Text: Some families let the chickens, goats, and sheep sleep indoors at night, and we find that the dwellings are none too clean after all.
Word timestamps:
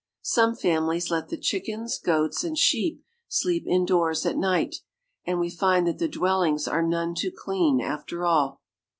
Some 0.23 0.55
families 0.55 1.11
let 1.11 1.29
the 1.29 1.37
chickens, 1.37 1.99
goats, 1.99 2.43
and 2.43 2.57
sheep 2.57 3.03
sleep 3.27 3.67
indoors 3.67 4.25
at 4.25 4.35
night, 4.35 4.77
and 5.25 5.39
we 5.39 5.51
find 5.51 5.85
that 5.85 5.99
the 5.99 6.07
dwellings 6.07 6.67
are 6.67 6.81
none 6.81 7.13
too 7.13 7.29
clean 7.31 7.79
after 7.79 8.25
all. 8.25 8.61